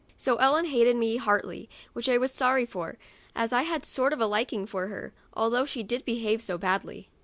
[0.17, 2.97] So Ellen hated me heartily, w 7 hich I was very sorry for,
[3.35, 7.07] as I had a sort of liking for her, although she did behave so badly.